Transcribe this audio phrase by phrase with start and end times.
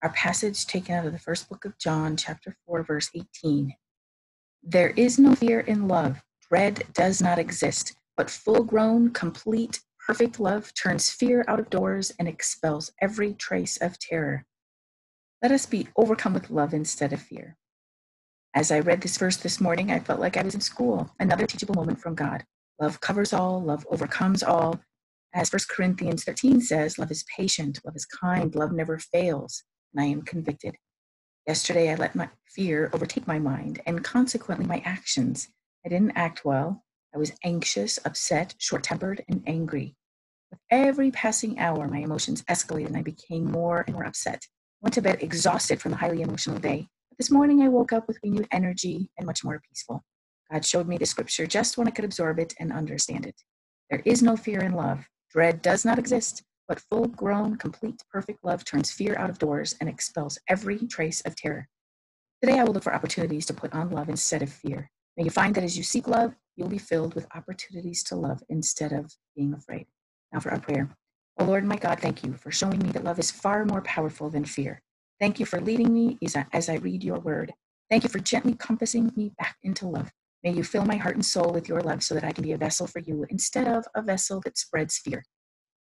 [0.00, 3.74] Our passage taken out of the first book of John, chapter 4, verse 18.
[4.62, 6.22] There is no fear in love.
[6.48, 12.12] Dread does not exist, but full grown, complete, perfect love turns fear out of doors
[12.16, 14.46] and expels every trace of terror.
[15.42, 17.56] Let us be overcome with love instead of fear.
[18.54, 21.44] As I read this verse this morning, I felt like I was in school, another
[21.44, 22.44] teachable moment from God.
[22.80, 24.78] Love covers all, love overcomes all.
[25.34, 30.02] As 1 Corinthians 13 says, love is patient, love is kind, love never fails and
[30.02, 30.76] I am convicted.
[31.46, 35.48] Yesterday, I let my fear overtake my mind and consequently my actions.
[35.84, 36.84] I didn't act well.
[37.14, 39.96] I was anxious, upset, short tempered, and angry.
[40.50, 44.42] With every passing hour, my emotions escalated and I became more and more upset.
[44.44, 46.88] I went to bed exhausted from the highly emotional day.
[47.10, 50.04] But this morning, I woke up with renewed energy and much more peaceful.
[50.50, 53.40] God showed me the scripture just when I could absorb it and understand it.
[53.90, 55.06] There is no fear in love.
[55.30, 56.42] Dread does not exist.
[56.68, 61.22] But full grown, complete, perfect love turns fear out of doors and expels every trace
[61.22, 61.66] of terror.
[62.42, 64.90] Today, I will look for opportunities to put on love instead of fear.
[65.16, 68.42] May you find that as you seek love, you'll be filled with opportunities to love
[68.48, 69.86] instead of being afraid.
[70.32, 70.90] Now for our prayer.
[71.38, 74.28] Oh Lord, my God, thank you for showing me that love is far more powerful
[74.28, 74.82] than fear.
[75.20, 76.18] Thank you for leading me
[76.52, 77.52] as I read your word.
[77.90, 80.12] Thank you for gently compassing me back into love.
[80.44, 82.52] May you fill my heart and soul with your love so that I can be
[82.52, 85.24] a vessel for you instead of a vessel that spreads fear.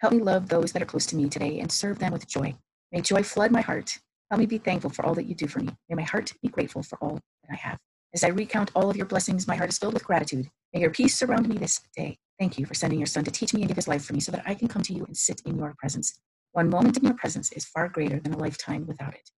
[0.00, 2.54] Help me love those that are close to me today and serve them with joy.
[2.90, 3.98] May joy flood my heart.
[4.30, 5.68] Help me be thankful for all that you do for me.
[5.90, 7.78] May my heart be grateful for all that I have.
[8.14, 10.48] As I recount all of your blessings, my heart is filled with gratitude.
[10.72, 12.16] May your peace surround me this day.
[12.38, 14.20] Thank you for sending your son to teach me and give his life for me
[14.20, 16.18] so that I can come to you and sit in your presence.
[16.52, 19.30] One moment in your presence is far greater than a lifetime without it.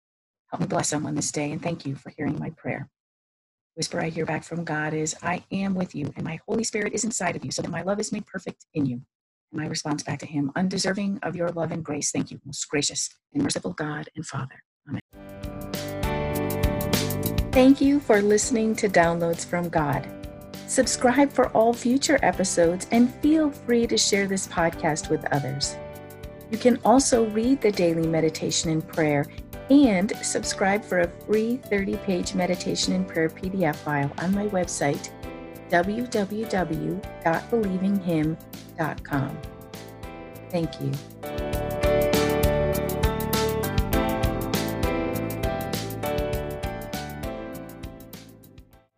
[0.52, 2.88] Help me bless someone this day and thank you for hearing my prayer.
[3.76, 6.94] Whisper I hear back from God is I am with you and my Holy Spirit
[6.94, 9.02] is inside of you so that my love is made perfect in you.
[9.54, 12.12] My response back to him, undeserving of your love and grace.
[12.12, 14.64] Thank you, most gracious and merciful God and Father.
[14.88, 15.02] Amen.
[17.52, 20.08] Thank you for listening to Downloads from God.
[20.68, 25.76] Subscribe for all future episodes and feel free to share this podcast with others.
[26.50, 29.26] You can also read the daily meditation and prayer
[29.70, 35.10] and subscribe for a free 30 page meditation and prayer PDF file on my website
[35.70, 38.51] www.believinghim.com.
[40.50, 41.51] Thank you.